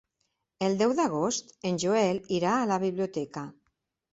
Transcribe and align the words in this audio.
El 0.67 0.77
deu 0.79 0.93
d'agost 0.99 1.53
en 1.73 1.77
Joel 1.83 2.19
irà 2.39 2.55
a 2.63 2.67
la 2.73 2.81
biblioteca. 2.87 3.45